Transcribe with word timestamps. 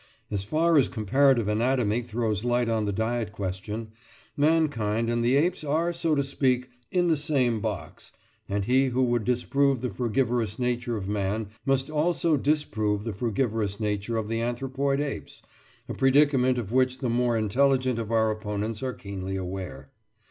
As 0.31 0.43
far 0.43 0.79
as 0.79 0.89
comparative 0.89 1.47
anatomy 1.47 2.01
throws 2.01 2.43
light 2.43 2.67
on 2.67 2.85
the 2.85 2.91
diet 2.91 3.31
question, 3.31 3.91
mankind 4.35 5.11
and 5.11 5.23
the 5.23 5.35
apes 5.35 5.63
are, 5.63 5.93
so 5.93 6.15
to 6.15 6.23
speak, 6.23 6.71
"in 6.89 7.07
the 7.07 7.15
same 7.15 7.59
box," 7.61 8.11
and 8.49 8.65
he 8.65 8.87
who 8.87 9.03
would 9.03 9.23
disprove 9.23 9.81
the 9.81 9.91
frugivorous 9.91 10.57
nature 10.57 10.97
of 10.97 11.07
man, 11.07 11.49
must 11.67 11.87
also 11.87 12.35
disprove 12.35 13.03
the 13.03 13.13
frugivorous 13.13 13.79
nature 13.79 14.17
of 14.17 14.27
the 14.27 14.41
anthropoid 14.41 14.99
apes, 14.99 15.43
a 15.87 15.93
predicament 15.93 16.57
of 16.57 16.71
which 16.73 16.97
the 16.97 17.07
more 17.07 17.37
intelligent 17.37 17.99
of 17.99 18.11
our 18.11 18.31
opponents 18.31 18.81
are 18.81 18.93
keenly 18.93 19.35
aware. 19.35 19.91